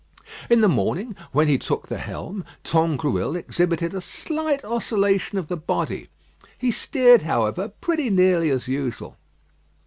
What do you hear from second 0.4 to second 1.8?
In the morning, when he